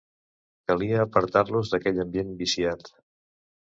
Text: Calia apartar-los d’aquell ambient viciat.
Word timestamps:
Calia 0.71 1.03
apartar-los 1.05 1.77
d’aquell 1.77 2.03
ambient 2.09 2.37
viciat. 2.45 2.95